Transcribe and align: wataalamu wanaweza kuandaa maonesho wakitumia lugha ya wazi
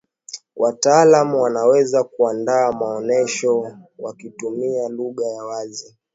wataalamu 0.55 1.41
wanaweza 1.41 2.03
kuandaa 2.03 2.71
maonesho 2.71 3.77
wakitumia 3.99 4.89
lugha 4.89 5.27
ya 5.27 5.43
wazi 5.43 5.95